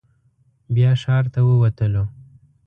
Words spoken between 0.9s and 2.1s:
ښار ته ووتلو.